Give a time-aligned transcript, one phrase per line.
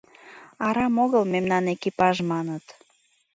[0.67, 2.65] Арам огыл «мемнан экипаж» маныт.